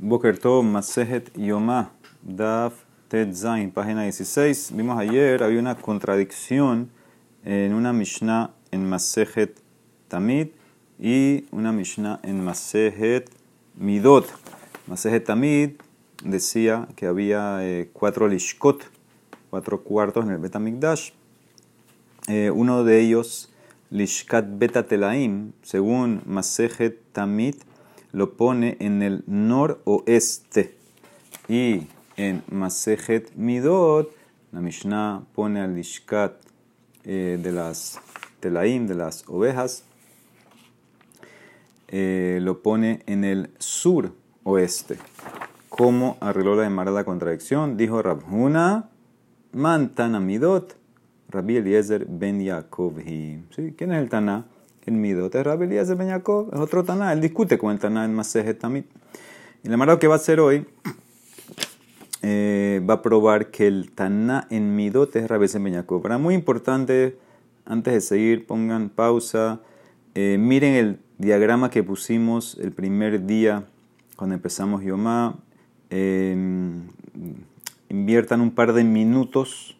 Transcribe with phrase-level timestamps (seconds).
[0.00, 1.90] Boker Tov, Masejet Yomá,
[2.22, 4.70] Daf Tet Zain, página 16.
[4.76, 6.88] Vimos ayer, había una contradicción
[7.44, 9.60] en una Mishnah en Masejet
[10.06, 10.50] Tamid
[11.00, 13.28] y una Mishnah en Masejet
[13.74, 14.32] Midot.
[14.86, 15.70] Masejet Tamid
[16.22, 18.84] decía que había eh, cuatro lishkot,
[19.50, 21.10] cuatro cuartos en el Betamikdash.
[22.28, 23.52] Eh, uno de ellos,
[23.90, 27.56] Lishkat Betatelaim, según Masejet Tamid,
[28.12, 30.74] lo pone en el noroeste.
[31.48, 34.10] Y en Masejet Midot,
[34.52, 36.34] la Mishnah pone al Lishkat
[37.04, 38.00] eh, de las
[38.40, 39.84] Telaim, de las ovejas,
[41.88, 44.12] eh, lo pone en el sur
[44.44, 44.98] oeste.
[45.68, 47.76] ¿Cómo arregló la demarada contradicción?
[47.76, 48.90] Dijo Rabhuna,
[49.52, 50.76] Mantana Midot,
[51.28, 53.00] Rabbi Eliezer Ben Yaakov.
[53.00, 53.74] ¿Sí?
[53.76, 54.46] ¿Quién es el Taná?
[54.88, 57.12] El Midot es Rabbi Eliezer Ben Yaakov, es otro Taná.
[57.12, 58.84] Él discute con el Taná en Masejet Tamid.
[59.62, 60.66] Y la demarada que va a hacer hoy
[62.22, 65.84] eh, va a probar que el Taná en Midot es Rabbi Eliezer Ben.
[66.00, 67.18] Para muy importante,
[67.66, 69.60] antes de seguir, pongan pausa.
[70.14, 73.66] Eh, miren el diagrama que pusimos el primer día
[74.16, 75.36] cuando empezamos Yomá.
[75.90, 76.34] Eh,
[77.90, 79.76] inviertan un par de minutos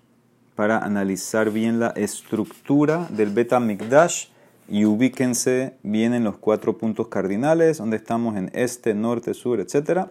[0.55, 4.27] para analizar bien la estructura del Beta Mikdash
[4.69, 10.09] y ubíquense bien en los cuatro puntos cardinales, donde estamos en este, norte, sur, etc.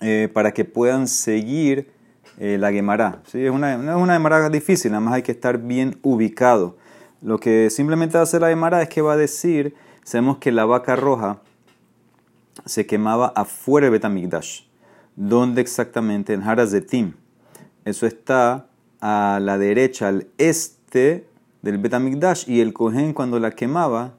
[0.00, 1.90] Eh, para que puedan seguir
[2.38, 3.22] eh, la Gemara.
[3.26, 3.44] ¿sí?
[3.44, 6.76] Es una, una Gemara difícil, nada más hay que estar bien ubicado.
[7.22, 9.74] Lo que simplemente hacer la Gemara es que va a decir,
[10.04, 11.40] sabemos que la vaca roja
[12.64, 14.62] se quemaba afuera del Betamigdash.
[15.16, 16.34] ¿Dónde exactamente?
[16.34, 17.14] En Harazetim.
[17.84, 18.66] Eso está
[19.00, 21.27] a la derecha, al este
[21.62, 22.48] del Betamigdash.
[22.48, 24.14] Y el Kohen cuando la quemaba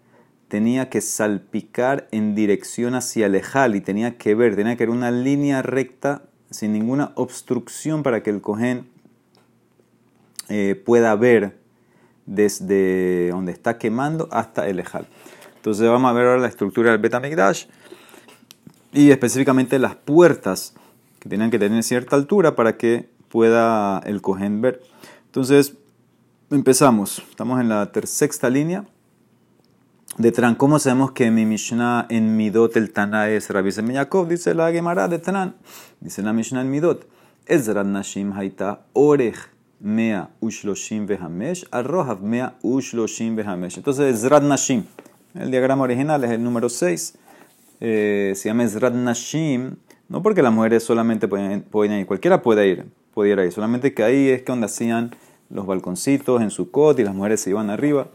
[0.47, 4.95] tenía que salpicar en dirección hacia el Ejal y tenía que ver, tenía que ver
[4.95, 8.87] una línea recta sin ninguna obstrucción para que el Kohen
[10.49, 11.59] eh, pueda ver
[12.25, 15.07] desde donde está quemando hasta el Ejal.
[15.55, 17.65] Entonces vamos a ver ahora la estructura del Betamigdash
[18.91, 20.73] y específicamente las puertas
[21.19, 24.81] que tenían que tener cierta altura para que pueda el Kohen ver.
[25.25, 25.75] Entonces
[26.51, 28.85] empezamos, estamos en la sexta línea
[30.17, 30.55] de Tran.
[30.55, 34.27] ¿Cómo sabemos que mi Mishnah en Midot el Tana es Rabbi Semeyakov?
[34.27, 35.55] Dice la Gemara de Tran.
[35.99, 37.07] Dice la Mishnah en Midot.
[37.45, 39.37] Ezrat Nashim Haita Orech
[39.79, 43.77] Mea Ushloshim Vehamesh Arrohav Mea Ushloshim Vehamesh.
[43.77, 44.85] Entonces Ezrat Nashim.
[45.35, 47.17] El diagrama original es el número 6.
[47.79, 49.75] Eh, se llama Ezrat Nashim.
[50.07, 53.51] No porque las mujeres solamente pueden, pueden ir, cualquiera puede ir, pudiera ir.
[53.51, 55.15] Solamente que ahí es que donde hacían
[55.49, 58.07] los balconcitos en su cot y las mujeres se iban arriba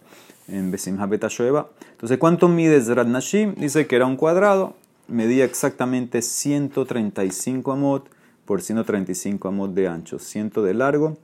[0.49, 1.69] en Besimha Betashoeva.
[1.93, 3.55] Entonces, ¿cuánto mide Ezrat Nashim?
[3.55, 4.75] Dice que era un cuadrado,
[5.09, 8.09] medía exactamente 135 amot
[8.45, 11.17] por 135 amot de ancho, 100 de largo,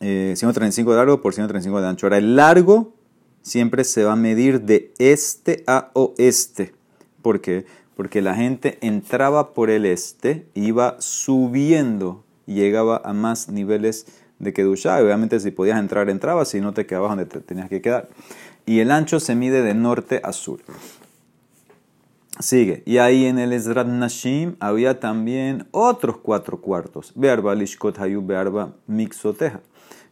[0.00, 2.06] eh, 135 de largo por 135 de ancho.
[2.06, 2.92] Ahora, el largo
[3.42, 6.74] siempre se va a medir de este a oeste.
[7.22, 7.66] ¿Por qué?
[7.96, 14.06] Porque la gente entraba por el este, iba subiendo llegaba a más niveles
[14.42, 15.00] de Kedushá.
[15.02, 18.08] Obviamente, si podías entrar, entrabas, si no te quedabas donde te tenías que quedar.
[18.66, 20.60] Y el ancho se mide de norte a sur.
[22.40, 22.82] Sigue.
[22.84, 27.12] Y ahí en el Ezrat Nashim había también otros cuatro cuartos.
[27.14, 29.60] Bearba Lishkot Hayu Bearba Mixoteja.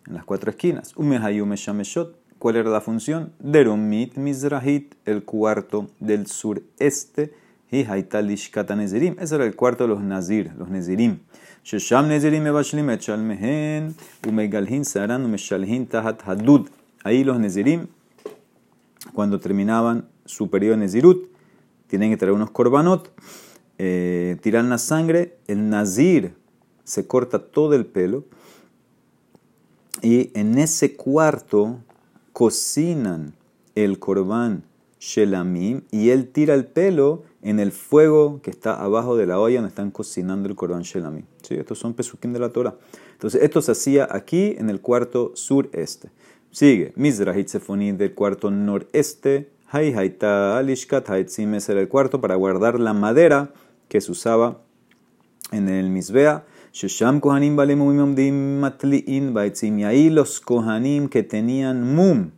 [0.07, 0.93] En las cuatro esquinas.
[0.97, 2.17] Umehayu Meshameshot.
[2.39, 3.33] ¿Cuál era la función?
[3.39, 7.35] Deromit Mizrahit, el cuarto del sureste.
[7.70, 9.16] Lishkata Nezirim.
[9.19, 11.20] Ese era el cuarto de los Nazir, los Nezirim.
[11.64, 13.94] Shesham Nezirim Mebashlim Echalmehen.
[14.26, 16.69] Umegalhin Saran Umeshalhin Tahat Hadud.
[17.04, 17.86] Ahí los Nezirim,
[19.14, 21.31] cuando terminaban su periodo de Nezirut,
[21.86, 23.10] tienen que traer unos korbanot,
[23.78, 26.34] eh, tiran la sangre, el nazir
[26.84, 28.25] se corta todo el pelo
[30.02, 31.78] y en ese cuarto
[32.32, 33.34] cocinan
[33.75, 34.62] el korban
[35.00, 39.56] shelamim y él tira el pelo en el fuego que está abajo de la olla
[39.56, 41.25] donde están cocinando el korban shelamim.
[41.43, 41.55] ¿Sí?
[41.55, 42.76] Estos son pesukim de la Torah.
[43.12, 46.11] Entonces esto se hacía aquí en el cuarto sureste.
[46.50, 52.81] Sigue, Mizrahit Sefonid del cuarto noreste, Hay Haita Alishkat Haitzim era el cuarto para guardar
[52.81, 53.53] la madera
[53.88, 54.62] que se usaba
[55.53, 56.44] en el Mizbea.
[56.73, 59.79] Shesham Kohanim Matliin Baitzim.
[59.79, 62.31] Y ahí los Kohanim que tenían Mum,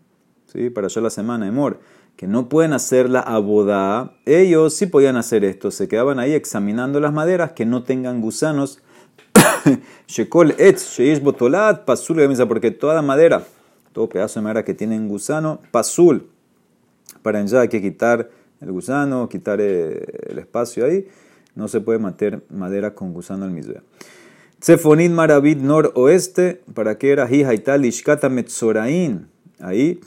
[0.46, 0.70] ¿sí?
[0.70, 1.80] para ya la semana de Mor,
[2.22, 5.72] que no pueden hacer la abodá, ellos sí podían hacer esto.
[5.72, 8.80] Se quedaban ahí examinando las maderas que no tengan gusanos.
[10.06, 13.42] Shekol Etz Sheish Botolat Pasul porque toda madera
[13.92, 16.28] todo pedazo de madera que tiene un gusano, pasul.
[17.22, 18.30] Para allá hay que quitar
[18.60, 21.08] el gusano, quitar el espacio ahí.
[21.56, 23.82] no se puede meter madera con gusano al misbea.
[24.60, 27.28] Tsefonit Maravit noroeste, ¿para qué era?
[27.28, 29.26] Hijaital Ishkata Metzoraim.
[29.58, 29.98] Ahí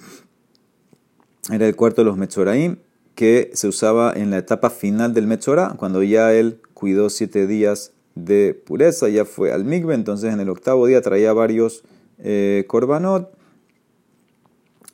[1.51, 2.77] era el cuarto de los Metzoraim
[3.15, 7.93] que se usaba en la etapa final del Metzorah, cuando ya él cuidó siete días
[8.13, 11.83] de pureza, ya fue al Migbe, entonces en el octavo día traía varios
[12.19, 13.31] eh, korbanot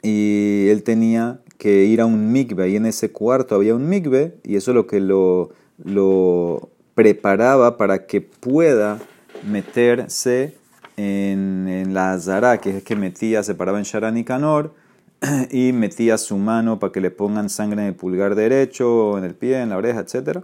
[0.03, 4.35] y él tenía que ir a un Migbe, y en ese cuarto había un Migbe,
[4.43, 5.49] y eso es lo que lo,
[5.83, 8.99] lo preparaba para que pueda
[9.47, 10.55] meterse
[10.97, 14.73] en, en la Azara, que es que metía, se paraba en Sharan y Canor,
[15.51, 19.35] y metía su mano para que le pongan sangre en el pulgar derecho, en el
[19.35, 20.39] pie, en la oreja, etc.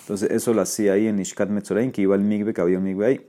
[0.00, 2.84] Entonces eso lo hacía ahí en Ishkat Metzorain, que iba al migbe, que había un
[2.84, 3.20] migbe ahí.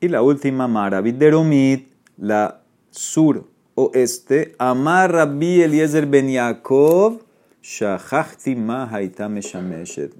[0.00, 1.88] Y la última, Maravit Deromit,
[2.18, 2.60] la
[2.90, 3.44] sur
[3.74, 7.20] oeste, Amar Rabbi Eliezer Ben Yaakov,
[7.62, 8.90] Shahachti Ma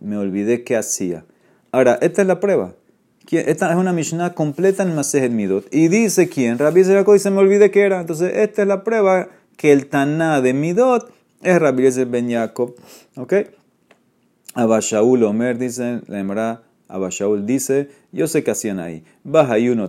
[0.00, 1.24] Me olvidé qué hacía.
[1.72, 2.74] Ahora, esta es la prueba.
[3.30, 5.66] Esta es una Mishnah completa en Masejet Midot.
[5.72, 8.00] Y dice quién, Rabbi Eliezer dice, me olvidé qué era.
[8.00, 11.10] Entonces, esta es la prueba que el Taná de Midot
[11.42, 12.74] es Rabbi Ben Yaakov.
[13.16, 13.34] ¿Ok?
[14.54, 19.04] Abashaul Omer dice, la Emra Abashaul dice, yo sé qué hacían ahí.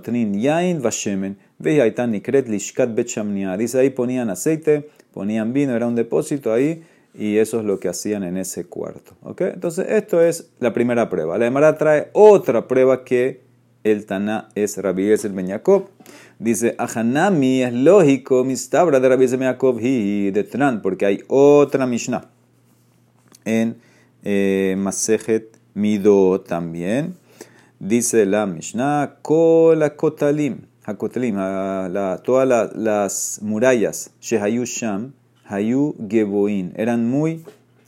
[0.04, 3.56] Trin yain vashemen, lishkat bechamnia.
[3.56, 7.88] Dice ahí ponían aceite, ponían vino, era un depósito ahí, y eso es lo que
[7.88, 9.14] hacían en ese cuarto.
[9.22, 9.42] ¿Ok?
[9.42, 11.38] Entonces, esto es la primera prueba.
[11.38, 13.47] La Emara trae otra prueba que
[13.92, 15.90] el Taná es Rabbi Eliezer Ben Yaakov.
[16.40, 22.30] Dice, Ahanami es lógico, mistabra de Rabbi Yaakov y de Tran, porque hay otra Mishnah
[23.46, 23.78] en
[24.24, 27.16] eh, Masejet Mido también.
[27.80, 31.36] Dice la Mishnah, Kola Kotalim, Hakotalim,
[32.24, 35.14] todas las murallas, Shehayu Sham,
[35.46, 37.44] Hayu Geboin, eran muy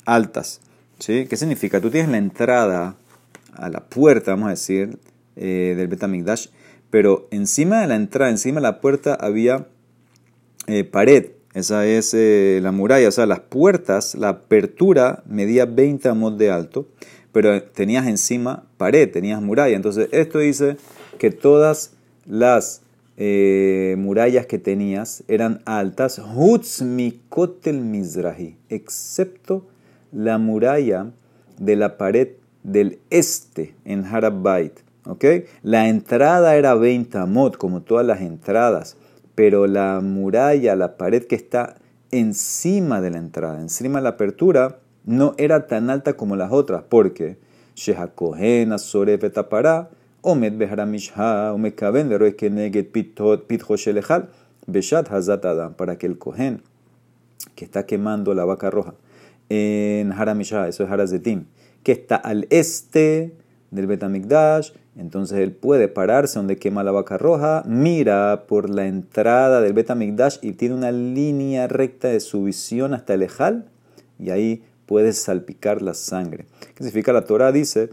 [0.06, 0.62] altas.
[1.00, 1.26] ¿Sí?
[1.28, 1.80] ¿Qué significa?
[1.80, 2.96] Tú tienes la entrada
[3.54, 5.00] a la puerta, vamos a decir,
[5.40, 6.50] eh, del Betamigdash
[6.90, 9.68] pero encima de la entrada, encima de la puerta había
[10.68, 11.32] eh, pared.
[11.54, 16.52] Esa es eh, la muralla, o sea, las puertas, la apertura medía 20 amos de
[16.52, 16.88] alto,
[17.32, 19.76] pero tenías encima pared, tenías muralla.
[19.76, 20.78] Entonces, esto dice
[21.18, 21.94] que todas
[22.26, 22.82] las
[23.18, 29.68] eh, murallas que tenías eran altas, Hutzmikotel Mizrahi, excepto
[30.12, 31.12] la muralla
[31.58, 32.30] de la pared
[32.64, 34.80] del este en Harabait.
[35.64, 38.98] La entrada era 20 amot, como todas las entradas,
[39.36, 41.76] pero la muralla, la pared que está
[42.12, 46.84] encima de la entrada, encima de la apertura, no era tan alta como las otras,
[46.88, 47.38] porque
[47.76, 49.90] Shehakohen Azore Tapará,
[50.22, 54.30] Omed Beharamishha, Omed Kaben, Keneget Pitho Shelechal,
[54.68, 56.62] Beshat Hazat Adam, para que el Kohen,
[57.56, 58.96] que está quemando la vaca roja,
[59.48, 61.46] en Haramishah, eso es Harazetim,
[61.84, 63.36] que está al este
[63.72, 69.62] del Betamikdash, entonces él puede pararse donde quema la vaca roja, mira por la entrada
[69.62, 73.70] del Betamikdash y tiene una línea recta de su visión hasta el Ejal,
[74.20, 76.48] y ahí puede salpicar la sangre.
[76.60, 77.14] ¿Qué significa?
[77.14, 77.90] La Torah dice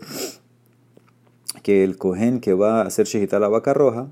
[1.62, 4.08] que el cohen que va a hacer shihita la vaca roja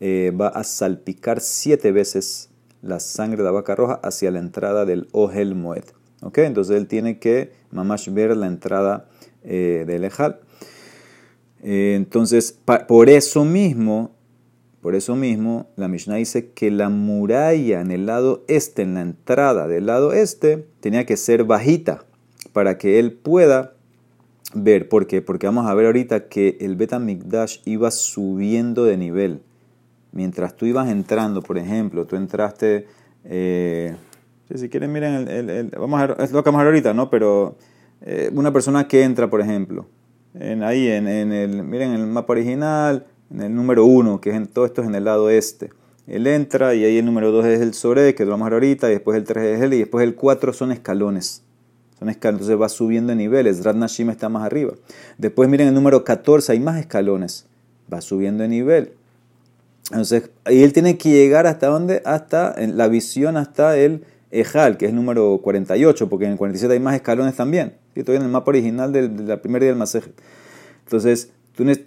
[0.00, 2.48] eh, va a salpicar siete veces
[2.80, 5.84] la sangre de la vaca roja hacia la entrada del Ohel Moed.
[6.22, 6.38] ¿Ok?
[6.38, 9.06] Entonces él tiene que mamash ver la entrada
[9.44, 10.40] eh, del Ejal.
[11.68, 14.12] Eh, entonces, por eso mismo,
[14.80, 19.00] por eso mismo, la Mishnah dice que la muralla en el lado este, en la
[19.00, 22.04] entrada del lado este, tenía que ser bajita
[22.52, 23.74] para que él pueda
[24.54, 24.88] ver.
[24.88, 25.22] ¿Por qué?
[25.22, 29.42] Porque vamos a ver ahorita que el Betamikdash iba subiendo de nivel.
[30.12, 32.86] Mientras tú ibas entrando, por ejemplo, tú entraste...
[33.24, 33.96] Eh,
[34.54, 37.10] si quieren, miren, el, vamos a ver, es lo que vamos a ver ahorita, ¿no?
[37.10, 37.56] Pero
[38.02, 39.86] eh, una persona que entra, por ejemplo,
[40.40, 44.46] en, ahí en, el, miren el mapa original, en el número 1, que es en,
[44.46, 45.70] todo esto es en el lado este.
[46.06, 48.54] Él entra y ahí el número 2 es el sobre, que lo vamos a ver
[48.54, 51.42] ahorita, y después el 3 es él, y después el 4 son escalones.
[51.98, 53.64] Son escalones, entonces va subiendo de niveles.
[53.64, 54.74] Rat Nashim está más arriba.
[55.18, 57.46] Después miren el número 14, hay más escalones.
[57.92, 58.92] Va subiendo de nivel.
[59.90, 62.02] Entonces, ahí él tiene que llegar hasta dónde?
[62.04, 66.38] Hasta en la visión, hasta el Ejal, que es el número 48, porque en el
[66.38, 67.74] 47 hay más escalones también.
[68.00, 69.76] Estoy en el mapa original del, la primera del.
[70.84, 71.30] Entonces,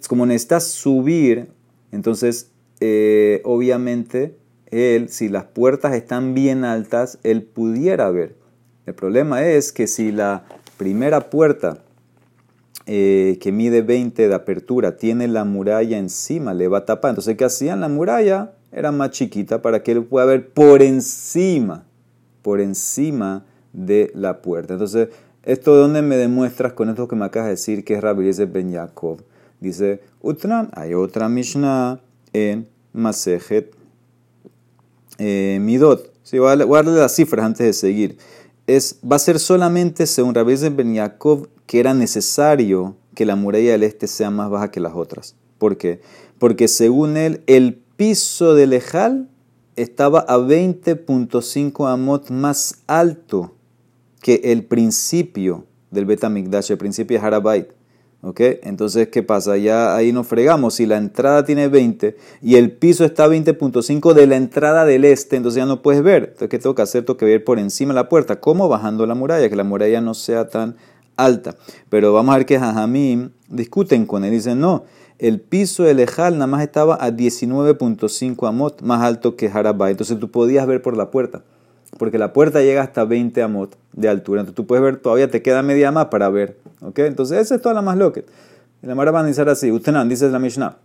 [0.08, 1.48] como necesitas subir,
[1.92, 2.50] entonces,
[2.80, 4.36] eh, obviamente,
[4.66, 8.36] él, si las puertas están bien altas, él pudiera ver.
[8.86, 10.44] El problema es que si la
[10.76, 11.78] primera puerta
[12.86, 17.10] eh, que mide 20 de apertura tiene la muralla encima, le va a tapar.
[17.10, 17.80] Entonces, ¿qué hacían?
[17.80, 21.84] La muralla era más chiquita para que él pueda ver por encima,
[22.42, 24.72] por encima de la puerta.
[24.72, 25.08] Entonces,
[25.42, 28.30] ¿Esto de dónde me demuestras con esto que me acabas de decir que es Rabbi
[28.46, 29.22] Ben Yaakov?
[29.58, 32.00] Dice, Utran, hay otra Mishnah
[32.34, 33.74] en Masejet
[35.16, 36.12] eh, Midot.
[36.22, 38.18] Sí, voy, a, las cifras antes de seguir.
[38.66, 43.72] Es, va a ser solamente según Rabbi Ben Yaakov que era necesario que la muralla
[43.72, 45.36] del este sea más baja que las otras.
[45.56, 46.02] ¿Por qué?
[46.38, 49.28] Porque según él, el piso del Ejal
[49.76, 53.54] estaba a 20.5 amot más alto
[54.20, 57.68] que el principio del Betamikdash, el principio de Harabait.
[58.22, 58.40] ¿Ok?
[58.64, 59.56] Entonces, ¿qué pasa?
[59.56, 60.74] Ya ahí nos fregamos.
[60.74, 65.06] Si la entrada tiene 20 y el piso está a 20.5 de la entrada del
[65.06, 66.24] este, entonces ya no puedes ver.
[66.24, 67.04] Entonces, ¿qué tengo que hacer?
[67.06, 68.38] Tengo que ver por encima de la puerta.
[68.38, 68.68] ¿Cómo?
[68.68, 70.76] Bajando la muralla, que la muralla no sea tan
[71.16, 71.56] alta.
[71.88, 74.32] Pero vamos a ver que Jajamim discuten con él.
[74.32, 74.84] Dicen, no,
[75.18, 79.92] el piso del Ejal nada más estaba a 19.5 amot, más alto que Harabait.
[79.92, 81.42] Entonces tú podías ver por la puerta
[81.98, 84.40] porque la puerta llega hasta 20 amot de altura.
[84.40, 86.56] Entonces tú puedes ver, todavía te queda media más para ver.
[86.80, 86.98] ¿ok?
[87.00, 88.22] Entonces esa es toda la más loca.
[88.82, 90.76] La Mara va a decir así, usted no, dice la Mishnah.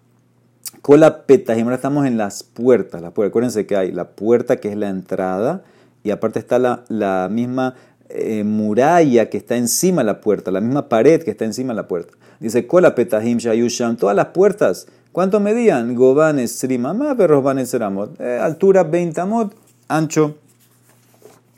[0.82, 3.02] Con la ahora estamos en las puertas.
[3.02, 3.30] La puerta.
[3.30, 5.64] Acuérdense que hay la puerta que es la entrada
[6.04, 7.76] y aparte está la, la misma
[8.10, 11.78] eh, muralla que está encima de la puerta, la misma pared que está encima de
[11.78, 12.14] la puerta.
[12.40, 15.96] Dice, Kola petahim shayusham, todas las puertas, ¿cuánto medían?
[15.96, 18.20] Gobanes srimamá, perros vanes seramot.
[18.22, 19.56] Eh, altura 20 amot,
[19.88, 20.36] ancho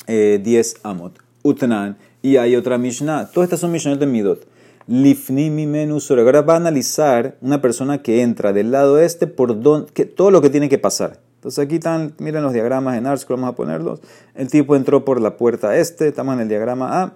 [0.08, 1.20] 10 eh, amot.
[1.44, 1.98] Utnan.
[2.22, 3.30] Y hay otra Mishnah.
[3.32, 4.48] Todas estas son Mishnah de Midot.
[4.88, 5.66] Lifni mi
[6.10, 9.86] Ahora va a analizar una persona que entra del lado este por don,
[10.16, 11.20] todo lo que tiene que pasar.
[11.36, 14.00] Entonces aquí están, miren los diagramas en ARSC, vamos a ponerlos.
[14.34, 17.14] El tipo entró por la puerta este, estamos en el diagrama A.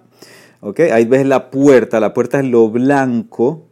[0.60, 0.80] ¿ok?
[0.92, 3.68] Ahí ves la puerta, la puerta es lo blanco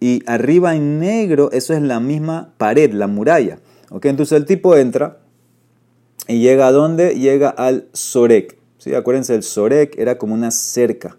[0.00, 3.58] y arriba en negro, eso es la misma pared, la muralla.
[3.90, 4.06] ¿ok?
[4.06, 5.18] Entonces el tipo entra
[6.28, 7.14] y llega a dónde?
[7.14, 8.56] Llega al Sorek.
[8.78, 8.94] ¿sí?
[8.94, 11.16] Acuérdense, el Sorek era como una cerca.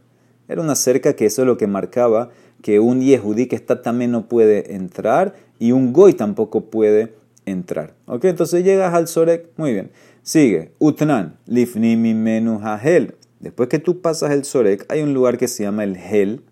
[0.47, 2.29] Era una cerca que eso es lo que marcaba
[2.61, 7.13] que un Yehudí que está también no puede entrar y un Goy tampoco puede
[7.45, 7.93] entrar.
[8.05, 8.25] ¿Ok?
[8.25, 9.49] Entonces llegas al Sorek.
[9.57, 9.91] Muy bien.
[10.23, 10.71] Sigue.
[10.79, 11.37] Utnan.
[11.45, 13.15] Lifnimi menu hahel.
[13.39, 16.43] Después que tú pasas el Sorek, hay un lugar que se llama el Hel,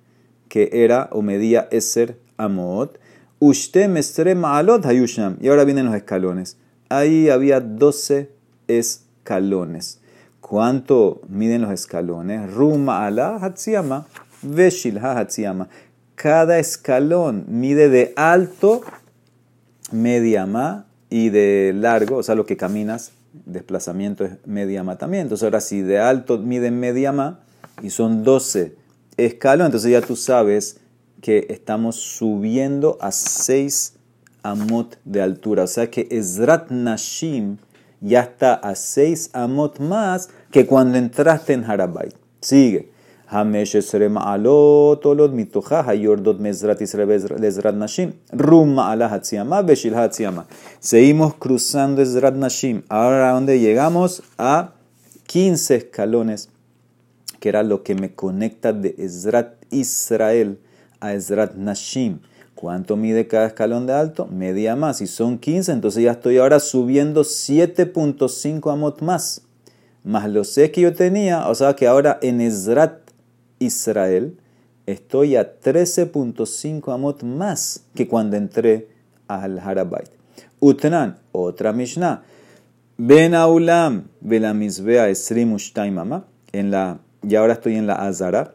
[0.47, 2.99] que era o medía Eser Amot.
[3.39, 5.37] Ushte mestre ma'alot hayusham.
[5.41, 6.57] Y ahora vienen los escalones.
[6.89, 8.29] Ahí había 12
[8.67, 9.99] escalones.
[10.41, 12.53] ¿Cuánto miden los escalones?
[12.53, 14.05] Ruma ala hatsiyama,
[14.41, 15.67] veshilha hatsiyama.
[16.15, 18.81] Cada escalón mide de alto
[19.91, 23.11] media ma y de largo, o sea, lo que caminas,
[23.45, 25.23] desplazamiento es media ma también.
[25.23, 27.39] Entonces, ahora si de alto mide media ma
[27.81, 28.75] y son 12
[29.17, 30.77] escalones, entonces ya tú sabes
[31.21, 33.93] que estamos subiendo a 6
[34.43, 35.63] amot de altura.
[35.63, 37.57] O sea que Ezrat Nashim
[38.01, 42.13] ya está a 6 amot más que cuando entraste en Harabait.
[42.41, 42.95] Sigue.
[50.79, 52.83] Seguimos cruzando Ezrat Nashim.
[52.87, 54.21] Ahora, ¿a dónde llegamos?
[54.37, 54.73] A
[55.25, 56.49] 15 escalones,
[57.39, 60.59] que era lo que me conecta de Ezrat Israel
[60.99, 62.19] a Ezrat Nashim.
[62.55, 64.27] ¿Cuánto mide cada escalón de alto?
[64.27, 64.97] Media más.
[64.97, 69.41] Si son 15, entonces ya estoy ahora subiendo 7.5 amot más.
[70.05, 72.99] Más lo sé que yo tenía, o sea que ahora en Ezrat
[73.59, 74.37] Israel
[74.85, 78.87] estoy a 13.5 amot más que cuando entré
[79.27, 80.09] al Harabait.
[80.61, 82.23] Utnan, otra Mishnah.
[82.97, 85.57] Ben Aulam, Velamizbea Esrim
[85.91, 86.25] Mama.
[86.53, 88.53] En la, y ahora estoy en la Azara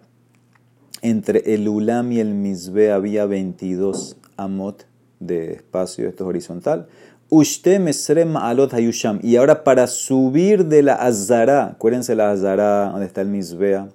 [1.03, 4.87] entre el Ulam y el Mizbe había 22 amot
[5.19, 6.89] de espacio, esto es horizontal.
[7.29, 9.21] Ushte mesrem alot hayusham.
[9.23, 13.89] Y ahora para subir de la Azara, acuérdense la Azara, donde está el Mizbea.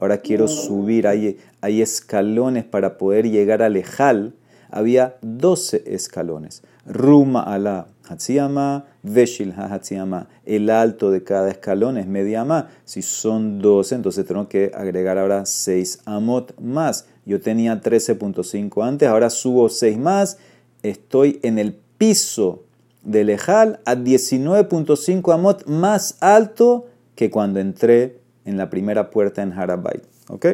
[0.00, 4.34] Ahora quiero subir, hay, hay escalones para poder llegar al Ejal.
[4.68, 6.62] Había 12 escalones.
[6.86, 10.28] Ruma ala Hatsiyama, Veshil Hatsiyama.
[10.44, 12.68] El alto de cada escalón es media ma.
[12.84, 17.06] Si son 12, entonces tengo que agregar ahora 6 amot más.
[17.24, 20.38] Yo tenía 13.5 antes, ahora subo 6 más.
[20.82, 22.64] Estoy en el piso
[23.02, 29.52] del Ejal a 19.5 amot más alto que cuando entré en la primera puerta en
[29.52, 30.00] Harabay.
[30.28, 30.46] ¿Ok?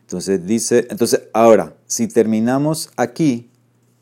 [0.00, 3.50] Entonces dice, entonces ahora, si terminamos aquí,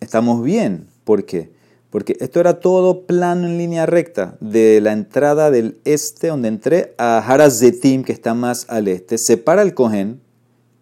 [0.01, 0.87] estamos bien.
[1.05, 1.56] ¿Por qué?
[1.91, 6.95] Porque esto era todo plano en línea recta, de la entrada del este, donde entré,
[6.99, 9.19] a Harazetim, que está más al este.
[9.19, 10.21] Separa el Cohen,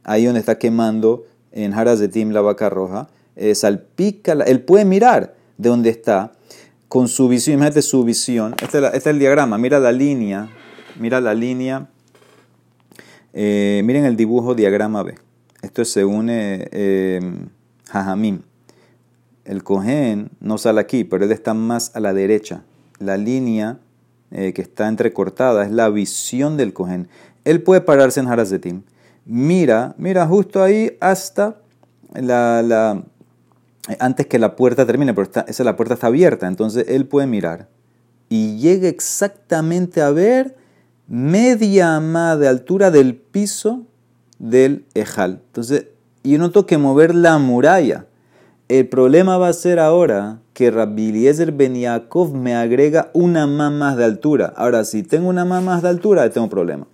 [0.02, 3.08] ahí donde está quemando en Harazetim la vaca roja.
[3.36, 6.32] Eh, salpica, él puede mirar de donde está,
[6.88, 8.54] con su visión, imagínate su visión.
[8.62, 10.48] Este, este es, el diagrama, mira la línea,
[10.98, 11.88] mira la línea
[13.36, 15.16] Eh, miren el dibujo diagrama B.
[15.60, 17.20] Esto es según eh,
[17.90, 18.42] Jajamim.
[19.44, 22.64] El cohen no sale aquí, pero él está más a la derecha.
[22.98, 23.78] La línea
[24.30, 27.08] que está entrecortada es la visión del cohen.
[27.44, 28.82] Él puede pararse en Harazetim.
[29.26, 31.56] Mira, mira justo ahí hasta
[32.14, 33.04] la,
[33.98, 37.68] antes que la puerta termine, pero esa la puerta está abierta, entonces él puede mirar
[38.28, 40.56] y llega exactamente a ver
[41.06, 43.82] media ama de altura del piso
[44.38, 45.42] del Ejal.
[45.46, 45.86] Entonces,
[46.22, 48.06] yo no tengo que mover la muralla.
[48.68, 53.70] El problema va a ser ahora que Rabbi Eliezer Ben Yaakov me agrega una más
[53.70, 54.54] más de altura.
[54.56, 56.86] Ahora, si tengo una más más de altura, tengo problema.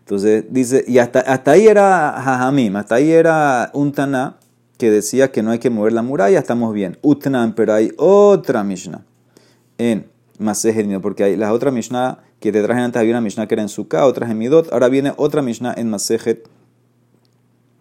[0.00, 4.36] Entonces dice, y hasta, hasta ahí era Jajamim, hasta ahí era un Taná
[4.78, 6.98] que decía que no hay que mover la muralla, estamos bien.
[7.02, 9.04] Utnan, pero hay otra Mishnah
[9.76, 10.06] en
[10.38, 13.62] Masejet porque hay las otras Mishnah que te trajen antes había una Mishnah que era
[13.62, 16.48] en Sukkah, otras en Midot, ahora viene otra Mishnah en Masejet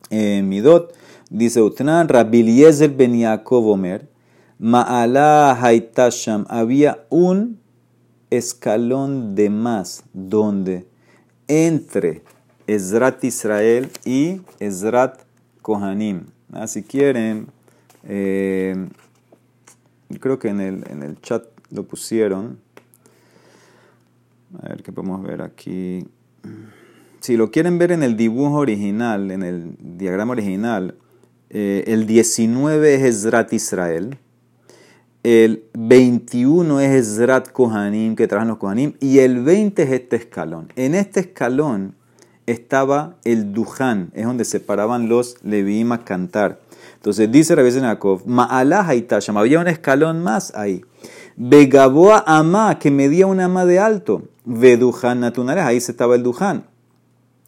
[0.10, 0.94] en Midot.
[1.30, 4.08] Dice Utnan, Rabbi Eliezer ben Yaakov Omer,
[4.60, 7.60] Ma'ala Haitasham, había un
[8.30, 10.88] escalón de más, donde
[11.48, 12.24] entre
[12.66, 15.20] Ezrat Israel y Ezrat
[15.62, 16.28] Kohanim.
[16.54, 17.48] Ah, si quieren,
[18.04, 18.88] eh,
[20.22, 22.60] creo que en el, en el chat lo pusieron.
[24.62, 26.08] A ver qué podemos ver aquí.
[27.20, 30.96] Si lo quieren ver en el dibujo original, en el diagrama original,
[31.50, 34.18] eh, el 19 es Ezrat Israel,
[35.24, 40.72] el 21 es Ezrat Kohanim, que trajan los Kohanim, y el 20 es este escalón.
[40.76, 41.96] En este escalón
[42.46, 46.62] estaba el Duhan, es donde se paraban los Leviim a cantar.
[46.96, 50.82] Entonces dice Rabbi Yaakov, Ma'alah Haitasham, había un escalón más ahí.
[51.36, 54.24] Begaboa Ama, que medía una ama de alto.
[54.46, 56.66] Veduhan Natunares, ahí se estaba el Duhan.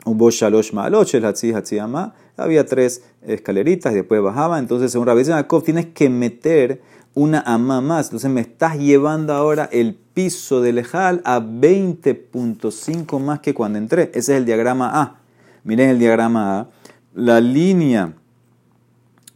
[0.06, 2.14] Hubo Shalosh Ma'aloch, el Hatzi Hatzi Ama.
[2.40, 4.60] Había tres escaleritas y después bajaba.
[4.60, 6.82] Entonces, según Rabbi Yaakov, tienes que meter
[7.14, 8.08] una ama más.
[8.08, 14.12] Entonces, me estás llevando ahora el piso del Ejal a 20.5 más que cuando entré.
[14.14, 15.20] Ese es el diagrama A.
[15.64, 16.70] Miren el diagrama A.
[17.14, 18.14] La línea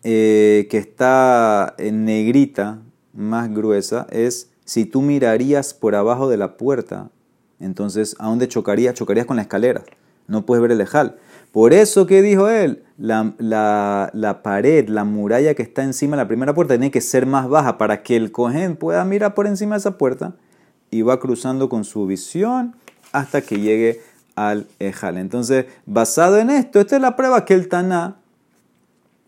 [0.04, 2.82] eh, que está en negrita
[3.14, 7.10] más gruesa es si tú mirarías por abajo de la puerta,
[7.60, 8.96] entonces ¿a dónde chocarías?
[8.96, 9.84] Chocarías con la escalera.
[10.28, 11.18] No puedes ver el ejal.
[11.54, 16.28] Por eso que dijo él, la, la, pared, la muralla que está encima de la
[16.28, 19.76] primera puerta tiene que ser más baja para que el cojén pueda mirar por encima
[19.76, 20.34] de esa puerta
[20.90, 22.76] y va cruzando con su visión
[23.12, 24.02] hasta que llegue
[24.36, 25.16] al ejal.
[25.20, 28.16] Entonces, basado en esto, esta es la prueba que el Taná,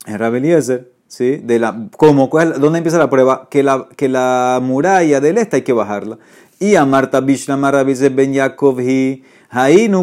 [0.08, 1.38] el Rabeliezer, ¿sí?
[1.38, 2.28] De la, como,
[2.60, 3.50] ¿Dónde empieza la prueba?
[3.52, 6.18] Que la, que la muralla del este hay que bajarla.
[6.60, 8.80] Y a Marta Bishlama dice Ben Yaakov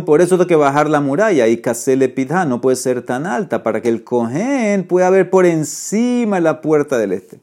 [0.06, 1.46] Por eso hay que bajar la muralla.
[1.46, 5.44] Y Kasele Pidha no puede ser tan alta para que el Cohen pueda ver por
[5.44, 7.38] encima la puerta del este.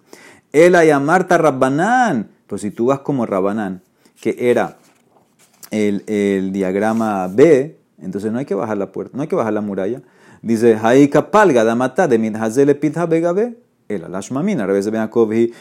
[0.51, 2.31] Él a Marta Rabbanán.
[2.47, 3.83] Pues si tú vas como Rabbanán,
[4.19, 4.77] que era
[5.69, 9.53] el, el, diagrama B, entonces no hay que bajar la puerta, no hay que bajar
[9.53, 10.01] la muralla.
[10.41, 13.55] Dice, Haika palga damata de minhazele pitha begabe.
[13.87, 14.67] El alashmamina,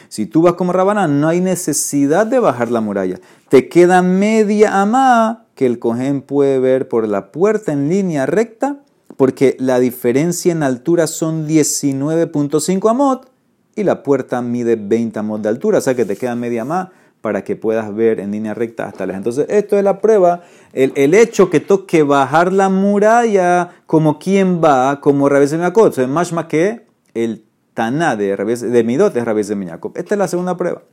[0.07, 3.19] si tú vas como Rabana, no hay necesidad de bajar la muralla.
[3.49, 8.77] Te queda media ama que el cohen puede ver por la puerta en línea recta,
[9.17, 13.29] porque la diferencia en altura son 19.5 amot
[13.75, 16.93] y la puerta mide 20 amot de altura, o sea que te queda media ama
[17.19, 19.17] para que puedas ver en línea recta hasta lejos.
[19.17, 20.43] Entonces, esto es la prueba.
[20.71, 26.31] El, hecho que toque bajar la muralla como quien va, como Rabés de Es más
[26.31, 27.43] más que el
[27.73, 30.83] Taná de, de Midot es Rabés de Esta es la segunda prueba.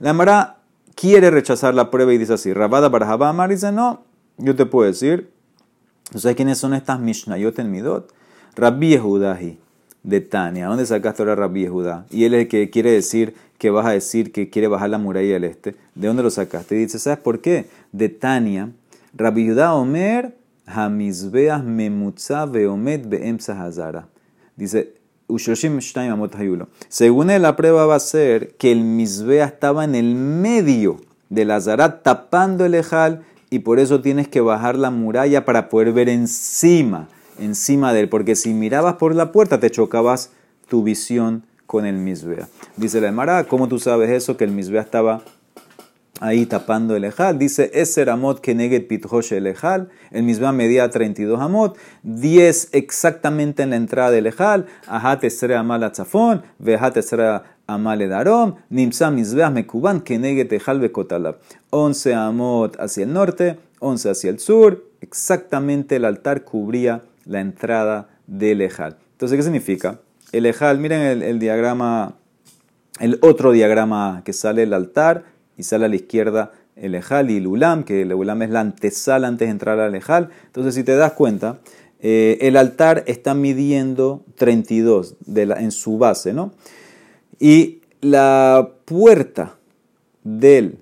[0.00, 0.56] La Mara
[0.96, 4.02] quiere rechazar la prueba y dice así: Rabada para Amar dice: No,
[4.38, 5.30] yo te puedo decir.
[6.14, 8.12] ¿Sabes quiénes son estas Mishnayot en Midot?
[8.54, 9.58] Rabbi Yehudahi
[10.02, 10.66] de Tania.
[10.66, 12.06] ¿Dónde sacaste ahora Rabbi Yehuda?
[12.10, 14.98] Y él es el que quiere decir que vas a decir que quiere bajar la
[14.98, 15.74] muralla del este.
[15.94, 16.76] ¿De dónde lo sacaste?
[16.76, 17.66] Y dice, ¿sabes por qué?
[17.90, 18.70] De Tania,
[19.14, 24.08] Rabbi Yehuda Omer, Hamizbeah Memutza Veomet Beem Hazara.
[24.54, 24.96] Dice,
[26.88, 31.50] según él, la prueba va a ser que el Mizbeah estaba en el medio del
[31.50, 36.08] Azarat tapando el Ejal y por eso tienes que bajar la muralla para poder ver
[36.08, 40.30] encima, encima de él, porque si mirabas por la puerta te chocabas
[40.68, 42.48] tu visión con el Mizbea.
[42.76, 44.36] Dice la Emara, ¿cómo tú sabes eso?
[44.36, 45.22] Que el Mizbea estaba
[46.20, 47.38] ahí tapando el Ejal.
[47.38, 49.90] Dice, ese amot que neget pithosh el Ejal.
[50.10, 54.66] El Mizbea medía 32 amot, 10 exactamente en la entrada del Ejal.
[54.86, 61.36] Ajat esre amal atzafón, vejat esre amal edarom, nimsa Mizbea mekuban que neget Ejal bekotalab.
[61.76, 64.84] 11 amot hacia el norte, 11 hacia el sur.
[65.00, 68.96] Exactamente el altar cubría la entrada del Ejal.
[69.12, 70.00] Entonces, ¿qué significa?
[70.32, 72.14] El Ejal, miren el, diagrama,
[72.98, 75.24] el otro diagrama que sale el altar
[75.56, 78.60] y sale a la izquierda el Ejal y el Ulam, que el Ulam es la
[78.60, 80.30] antesala antes de entrar al Ejal.
[80.46, 81.58] Entonces, si te das cuenta,
[82.00, 86.52] eh, el altar está midiendo 32 de en su base, ¿no?
[87.38, 89.56] Y la puerta
[90.24, 90.78] del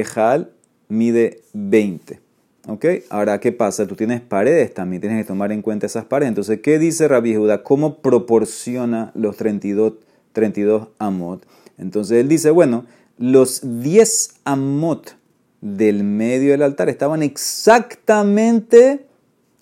[0.00, 0.50] Ejal
[0.88, 2.20] mide 20.
[2.68, 2.84] ¿Ok?
[3.10, 3.86] Ahora, ¿qué pasa?
[3.86, 6.30] Tú tienes paredes también, tienes que tomar en cuenta esas paredes.
[6.30, 7.62] Entonces, ¿qué dice Rabbi Judá?
[7.62, 9.94] ¿Cómo proporciona los 32,
[10.32, 11.46] 32 amot?
[11.78, 12.84] Entonces, él dice, bueno,
[13.18, 15.16] los 10 amot
[15.60, 19.06] del medio del altar estaban exactamente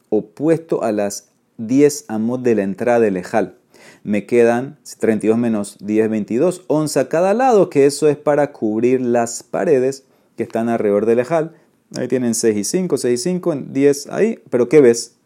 [0.08, 3.56] opuestos a las 10 amot de la entrada del ejal.
[4.02, 9.02] Me quedan 32 menos 10, 22, 11 a cada lado, que eso es para cubrir
[9.02, 10.04] las paredes
[10.36, 11.54] que están alrededor del ejal.
[11.96, 14.40] Ahí tienen 6 y 5, 6 y 5, 10 ahí.
[14.50, 15.16] Pero ¿qué ves?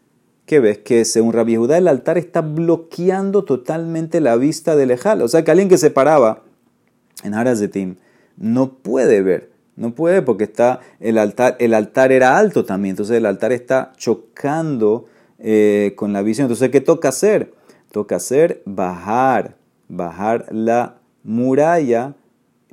[0.45, 0.79] ¿Qué ves?
[0.79, 5.21] Que según Rabbi Judá el altar está bloqueando totalmente la vista del ejal.
[5.21, 6.43] O sea que alguien que se paraba
[7.23, 7.95] en Aras de Tim
[8.37, 9.51] no puede ver.
[9.75, 13.93] No puede porque está el altar, el altar era alto también, entonces el altar está
[13.95, 15.05] chocando
[15.39, 16.45] eh, con la visión.
[16.45, 17.53] Entonces, ¿qué toca hacer?
[17.91, 19.55] Toca hacer bajar,
[19.87, 22.15] bajar la muralla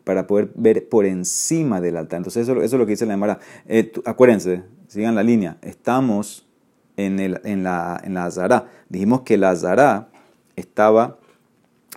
[0.07, 2.19] para poder ver por encima del altar.
[2.19, 3.41] Entonces, eso, es lo que dice la Gemara.
[3.67, 5.59] Eh, acuérdense, sigan la línea.
[5.63, 6.47] Estamos
[6.97, 8.69] en, el, en la, en la Azara.
[8.89, 10.11] Dijimos que la Azara
[10.55, 11.19] estaba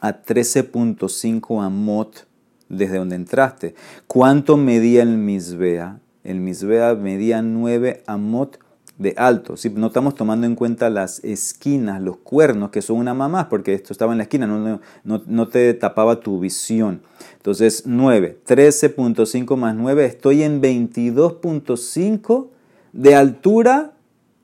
[0.02, 2.26] a 13.5 amot
[2.68, 3.76] desde donde entraste.
[4.08, 6.00] ¿Cuánto medía el Misbea?
[6.24, 8.58] El Misbea medía 9 amot
[9.00, 9.58] de alto.
[9.58, 13.74] Si no estamos tomando en cuenta las esquinas, los cuernos, que son una mamá, porque
[13.74, 17.02] esto estaba en la esquina, no, no, te tapaba tu visión.
[17.38, 22.48] Entonces, 9, 13.5 más 9, estoy en 22.5
[22.92, 23.94] de altura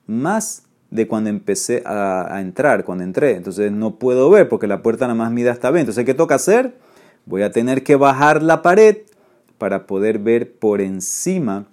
[0.06, 3.36] más de cuando empecé a, a, entrar, cuando entré.
[3.36, 5.82] Entonces, no puedo ver porque la puerta nada más mide hasta 20.
[5.82, 6.74] Entonces, ¿qué toca hacer?
[7.26, 8.98] Voy a tener que bajar la pared
[9.58, 11.66] para poder ver por encima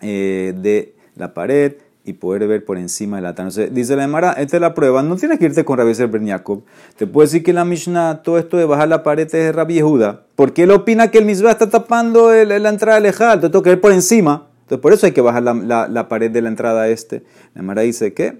[0.00, 3.50] eh, de la pared y poder ver por encima de la tana.
[3.70, 5.02] dice la Emara, esta es la prueba.
[5.02, 6.62] No tienes que irte con Rabbi Ben Jacob.
[6.96, 9.74] Te puedo decir que la Mishnah, todo esto de bajar la pared es de Rabbi
[9.74, 10.22] Yehuda.
[10.34, 13.40] Porque él opina que el Misbah está tapando la entrada del Ejal.
[13.40, 14.48] Te tengo que ver por encima.
[14.62, 17.22] Entonces, por eso hay que bajar la, pared de la entrada a este.
[17.54, 18.38] La Emara dice que,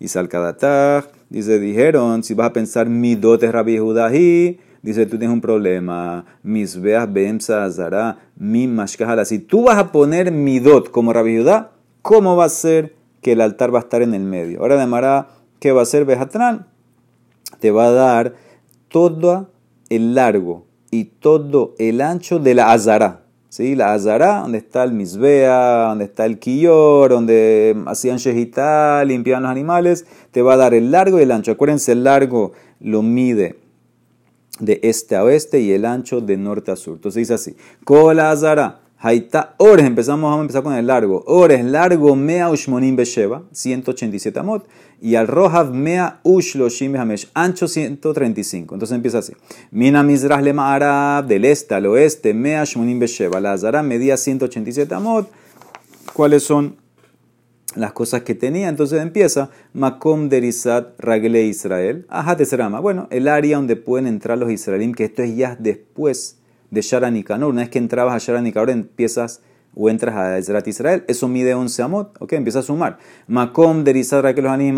[0.00, 5.18] y salcadataj, dice, dijeron, si vas a pensar mi dote Rabbi Yehuda y dice, tú
[5.18, 7.68] tienes un problema, mis veas beemsa
[8.36, 9.24] mi mashkahala.
[9.24, 11.44] Si tú vas a poner mi dot como Rabbi
[12.04, 14.60] ¿cómo va a ser que el altar va a estar en el medio?
[14.60, 16.66] Ahora llamará, ¿qué va a ser Bejatran?
[17.60, 18.34] Te va a dar
[18.88, 19.48] todo
[19.88, 23.22] el largo y todo el ancho de la azara.
[23.48, 23.74] ¿Sí?
[23.74, 29.52] La azara, donde está el misbea, donde está el quillor, donde hacían shejitá, limpiaban los
[29.52, 31.52] animales, te va a dar el largo y el ancho.
[31.52, 33.56] Acuérdense, el largo lo mide
[34.60, 36.96] de este a oeste y el ancho de norte a sur.
[36.96, 41.22] Entonces dice así, Kola Azara, Haita Ores, empezamos, vamos a empezar con el largo.
[41.26, 44.66] Ores, largo, Mea Ushmonim Besheva, 187 amot,
[44.98, 48.74] y al Rojav Mea Ushloshim Hamesh, ancho 135.
[48.74, 49.34] Entonces empieza así.
[49.70, 53.40] Mina Mizrah Lema Arab, del este al oeste, Mea Ushmonim Besheva.
[53.40, 55.28] La medía 187 amot.
[56.14, 56.76] ¿Cuáles son
[57.76, 58.70] las cosas que tenía.
[58.70, 62.06] Entonces empieza Makom Derizat Ragle Israel.
[62.08, 62.80] Ajá, Serama.
[62.80, 66.38] Bueno, el área donde pueden entrar los israelíes, que esto es ya después
[66.74, 69.40] de Sharan y Una vez que entrabas a Sharan y empiezas
[69.74, 71.04] o entras a Ezrat Israel.
[71.08, 72.16] Eso mide 11 amot.
[72.20, 72.98] Ok, empieza a sumar.
[73.26, 74.76] Makom Derizat Ragle los Anim,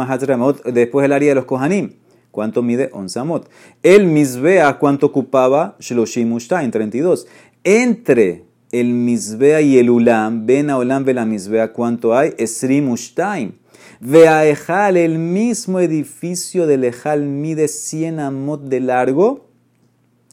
[0.72, 1.92] Después el área de los Kohanim.
[2.30, 2.90] ¿Cuánto mide?
[2.92, 3.50] 11 amot.
[3.82, 5.76] El Misbea, ¿cuánto ocupaba?
[5.80, 7.26] Shloshim Ushtain, 32.
[7.64, 12.34] Entre el Misbea y el Ulam, ven a Ulam, ve la Misbea, ¿cuánto hay?
[12.36, 13.52] Esrim Ushtaim.
[14.00, 19.46] Ve a Ejal, el mismo edificio del Ejal mide 100 amot de largo,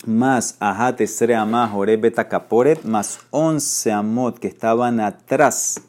[0.05, 5.81] más Ahat Esre Amah Beta Kaporet, más 11 amot que estaban atrás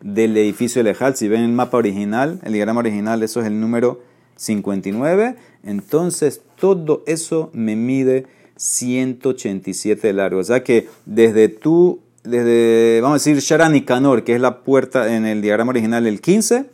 [0.00, 1.16] del edificio del Ejal.
[1.16, 4.00] Si ven el mapa original, el diagrama original, eso es el número
[4.36, 5.36] 59.
[5.64, 10.40] Entonces, todo eso me mide 187 de largo.
[10.40, 14.60] O sea que desde tú, desde, vamos a decir, Sharan y Canor, que es la
[14.60, 16.66] puerta en el diagrama original el 15,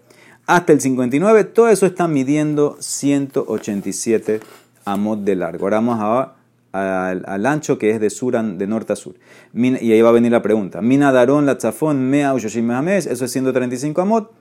[0.46, 4.40] hasta el 59, todo eso está midiendo 187
[4.86, 5.66] amot de largo.
[5.66, 6.37] Ahora vamos
[6.72, 9.14] al, ancho que es de sur de norte a sur.
[9.54, 10.82] y ahí va a venir la pregunta.
[10.82, 14.32] Mina Darón, la Tzafón, Mea, Ushoshim, eso es 135 amot.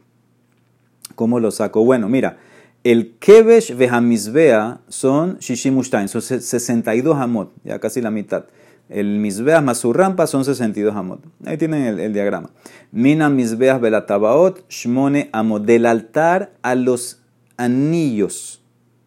[1.16, 1.84] ¿Cómo lo saco?
[1.84, 2.38] Bueno, mira,
[2.84, 8.46] el Kevesh Vehamisbea son Shishimushtain, son 62 amot, ya casi la mitad.
[8.90, 11.20] El Misbeas más su rampa son 62 amot.
[11.46, 12.52] Ahí tienen el, diagrama.
[12.92, 15.66] Mina Misbeas Belatabaot, Shmone amot.
[15.66, 17.22] Del altar a los
[17.58, 18.62] anillos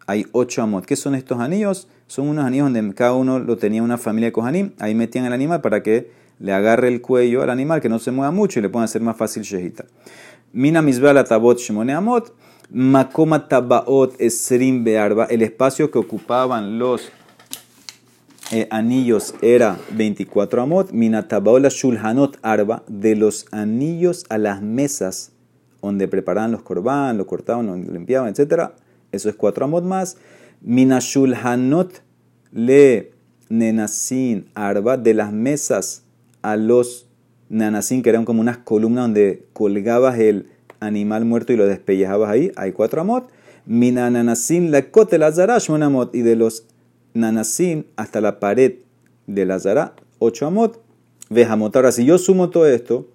[0.05, 0.85] hay ocho amot.
[0.85, 1.87] ¿Qué son estos anillos?
[2.11, 4.71] Son unos anillos donde cada uno lo tenía una familia de Kohanim.
[4.79, 8.11] Ahí metían el animal para que le agarre el cuello al animal, que no se
[8.11, 9.85] mueva mucho y le puedan hacer más fácil shejita.
[10.51, 12.33] Mina misbea la tabot shmone amot.
[12.69, 15.23] Makoma tabaot esrim bearba.
[15.27, 17.09] El espacio que ocupaban los
[18.51, 20.91] eh, anillos era 24 amot.
[20.91, 22.83] Mina tabaot la shulhanot arba.
[22.89, 25.31] De los anillos a las mesas
[25.81, 28.71] donde preparaban los corbán, lo cortaban, lo limpiaban, etc.
[29.13, 30.17] Eso es 4 amot más.
[30.61, 32.01] Mina shulhanot
[32.51, 33.11] le
[33.49, 34.97] nenasin arba.
[34.97, 36.03] De las mesas
[36.41, 37.07] a los
[37.49, 40.47] nanasin, que eran como unas columnas donde colgabas el
[40.79, 43.29] animal muerto y lo despellejabas ahí, hay cuatro amot.
[43.65, 44.85] Mina nanasin la
[45.81, 46.15] amot.
[46.15, 46.65] Y de los
[47.13, 48.75] nanasin hasta la pared
[49.27, 50.81] de la zara, ocho amot.
[51.29, 51.75] Vejamot.
[51.75, 53.07] Ahora, si yo sumo todo esto,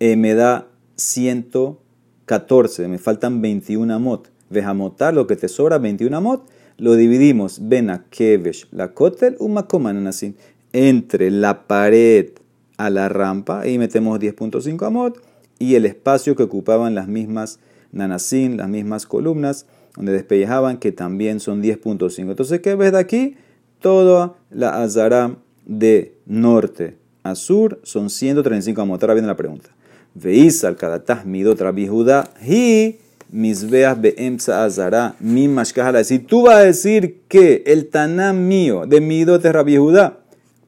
[0.00, 4.29] eh, me da 114, me faltan 21 amot.
[4.50, 7.60] Vejamotar, lo que te sobra, 21 amot, lo dividimos.
[7.62, 10.36] Ven a kevesh, la kotel, un makoma nanasin
[10.72, 12.30] entre la pared
[12.76, 15.22] a la rampa y metemos 10.5 amot
[15.58, 17.60] y el espacio que ocupaban las mismas
[17.92, 22.30] nanasin, las mismas columnas donde despellejaban que también son 10.5.
[22.30, 23.36] Entonces, ¿qué ves de aquí?
[23.80, 25.36] Toda la azara
[25.66, 29.02] de norte a sur son 135 amot.
[29.02, 29.70] Ahora viene la pregunta.
[30.14, 32.96] Veis al kadatah midot Judá y
[33.32, 36.04] mis veas beemsa azara mi mashkahala.
[36.04, 40.18] Si tú vas a decir que el taná mío de midot es rabbi Judá,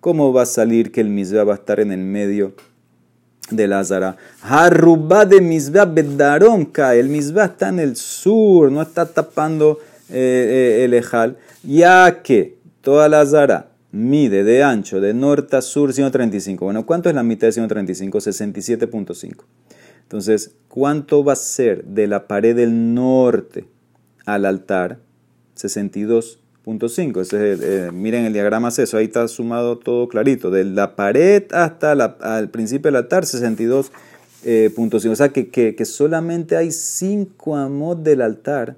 [0.01, 2.55] ¿cómo va a salir que el misbea va a estar en el medio
[3.51, 4.17] de la Zara?
[4.43, 7.01] Harubá de misbea bedarom cae.
[7.01, 9.79] El misbea está en el sur, no está tapando
[10.11, 15.63] eh, eh, el ejal, ya que toda la Zara mide de ancho de norte a
[15.63, 16.65] sur 135.
[16.65, 18.19] Bueno, ¿cuánto es la mitad de 135?
[18.19, 19.35] 67.5.
[20.13, 23.65] Entonces, ¿cuánto va a ser de la pared del norte
[24.27, 24.99] al altar?
[25.55, 27.29] 62 .5.
[27.33, 30.51] Eh, miren el diagrama eso, ahí está sumado todo clarito.
[30.51, 33.91] De la pared hasta al principio del altar, 62.5.
[34.45, 38.77] Eh, o sea que, que, solamente hay 5 amot del altar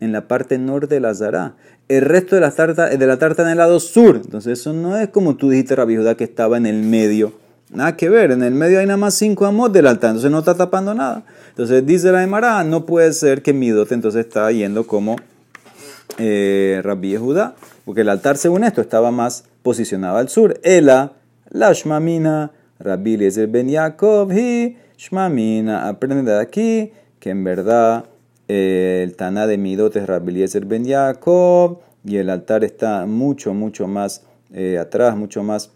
[0.00, 1.54] en la parte norte de la Zara.
[1.88, 4.16] El resto de la tarta, de la tarta en el lado sur.
[4.16, 7.39] Entonces eso no es como tú dijiste, Rabbi Judá, que estaba en el medio.
[7.70, 10.40] Nada que ver, en el medio hay nada más 5 amot del altar, entonces no
[10.40, 11.22] está tapando nada.
[11.50, 15.16] Entonces dice la Emara, no puede ser que mi dote entonces está yendo como
[16.18, 17.54] eh, Rabbi Yehuda,
[17.84, 20.58] porque el altar, según esto, estaba más posicionado al sur.
[20.64, 21.12] Ela,
[21.48, 28.06] la Shmamina, Rabbi Eliezer ben Yaakov, y Shmamina, aprende de aquí que en verdad
[28.48, 33.54] eh, el Taná de Midot es Rabbi Eliezer ben Yaakov, y el altar está mucho,
[33.54, 35.70] mucho más eh, atrás, mucho más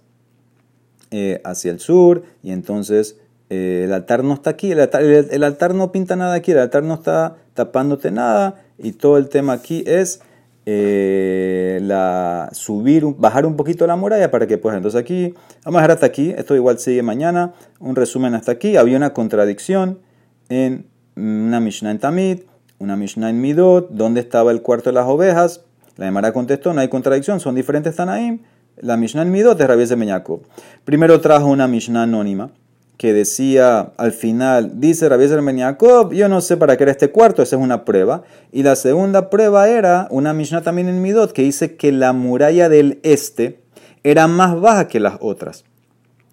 [1.16, 3.18] eh, hacia el sur, y entonces
[3.50, 6.82] el altar no está aquí, el altar, el altar, no pinta nada aquí, el altar
[6.82, 10.22] no está tapándote nada, y todo el tema aquí es
[10.66, 15.82] eh, la, subir, bajar un poquito la muralla para que pues entonces aquí, vamos a
[15.82, 20.00] dejar hasta aquí, esto igual sigue mañana, un resumen hasta aquí, había una contradicción
[20.48, 22.40] en una Mishnah en Tamid,
[22.80, 25.60] una Mishnah en Midot, ¿dónde estaba el cuarto de las ovejas?
[25.96, 28.40] La Emara contestó, no hay contradicción, son diferentes Tanaim.
[28.76, 30.42] La Mishnah en Midot es Rabbi Meñaco.
[30.84, 32.50] Primero trajo una Mishnah anónima,
[32.96, 37.10] que decía al final, dice Rabbi Ben Yaakov, yo no sé para qué era este
[37.10, 38.24] cuarto, esa es una prueba.
[38.50, 42.68] Y la segunda prueba era una Mishnah también en Midot, que dice que la muralla
[42.68, 43.60] del este
[44.02, 45.64] era más baja que las otras.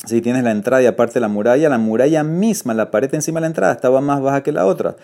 [0.06, 3.42] Si tienes la entrada y aparte la muralla, la muralla misma, la pared encima de
[3.42, 4.96] la entrada, estaba más baja que la otra.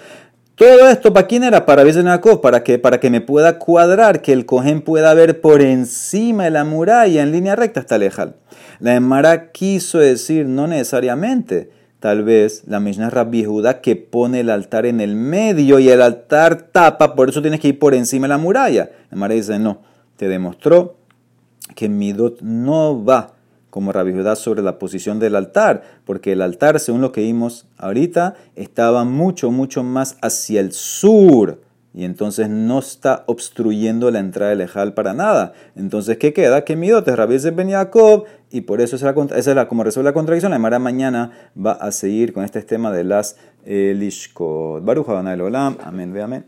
[0.58, 1.68] Todo esto, ¿para quién era?
[1.68, 5.62] Para Jacob, para que, para que me pueda cuadrar, que el cojén pueda ver por
[5.62, 8.38] encima de la muralla en línea recta hasta lejal.
[8.80, 14.50] La Emara quiso decir, no necesariamente, tal vez la Mishnah Rabbi Judá que pone el
[14.50, 18.26] altar en el medio y el altar tapa, por eso tienes que ir por encima
[18.26, 18.90] de la muralla.
[19.12, 19.84] La Emara dice, no,
[20.16, 20.98] te demostró
[21.76, 23.37] que Midot no va
[23.78, 28.34] como Rabbi sobre la posición del altar, porque el altar, según lo que vimos ahorita,
[28.56, 31.62] estaba mucho, mucho más hacia el sur
[31.94, 35.54] y entonces no está obstruyendo la entrada del Ejal para nada.
[35.76, 36.66] Entonces, ¿qué queda?
[36.66, 40.14] Que Midot es Rabbi Ben Jacob y por eso esa es la, como resuelve la
[40.16, 40.52] contradicción.
[40.52, 44.84] La Mara mañana va a seguir con este tema de las eh, Lishkot.
[44.84, 45.78] Baruch Olam.
[45.84, 46.46] Amén, ve amén.